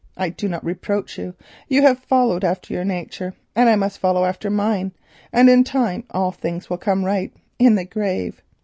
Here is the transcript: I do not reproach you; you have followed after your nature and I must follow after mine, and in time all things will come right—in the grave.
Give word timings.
I 0.17 0.29
do 0.29 0.49
not 0.49 0.65
reproach 0.65 1.19
you; 1.19 1.35
you 1.67 1.83
have 1.83 1.99
followed 1.99 2.43
after 2.43 2.73
your 2.73 2.83
nature 2.83 3.35
and 3.55 3.69
I 3.69 3.75
must 3.75 3.99
follow 3.99 4.25
after 4.25 4.49
mine, 4.49 4.93
and 5.31 5.47
in 5.47 5.63
time 5.63 6.05
all 6.09 6.31
things 6.31 6.71
will 6.71 6.79
come 6.79 7.05
right—in 7.05 7.75
the 7.75 7.85
grave. 7.85 8.41